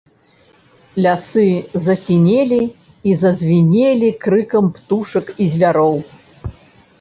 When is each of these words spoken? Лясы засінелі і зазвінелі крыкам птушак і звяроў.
Лясы 1.05 1.43
засінелі 1.87 2.61
і 3.11 3.13
зазвінелі 3.21 4.09
крыкам 4.25 4.65
птушак 4.79 5.25
і 5.47 5.49
звяроў. 5.55 5.95